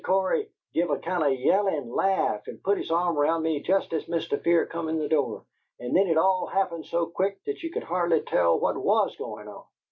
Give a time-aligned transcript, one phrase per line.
[0.03, 4.03] Cory give a kind of yelling laugh and put his arm round me jest as
[4.05, 4.41] Mr.
[4.43, 5.45] Fear come in the door.
[5.79, 9.47] And then it all happened so quick that you could hardly tell what WAS goin'
[9.47, 9.63] on.